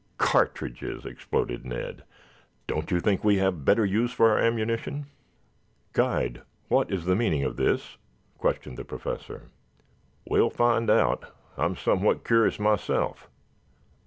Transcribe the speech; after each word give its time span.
"Cartridges!" 0.17 1.05
exploded 1.05 1.63
Ned. 1.63 2.03
"Don't 2.65 2.89
you 2.89 2.99
think 2.99 3.23
we 3.23 3.35
have 3.37 3.63
better 3.63 3.85
use 3.85 4.11
for 4.11 4.31
our 4.31 4.39
ammunition?" 4.39 5.05
"Guide, 5.93 6.41
what 6.69 6.91
is 6.91 7.05
the 7.05 7.15
meaning 7.15 7.43
of 7.43 7.55
this?" 7.55 7.97
questioned 8.39 8.79
the 8.79 8.83
Professor. 8.83 9.51
"We 10.27 10.41
will 10.41 10.49
find 10.49 10.89
out. 10.89 11.25
I 11.55 11.65
am 11.65 11.75
somewhat 11.75 12.25
curious 12.25 12.57
myself. 12.59 13.29